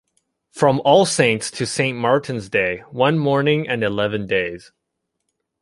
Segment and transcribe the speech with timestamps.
[0.49, 1.95] From All Saints to St.
[1.95, 4.71] Martin’s Day, one morning and eleven days.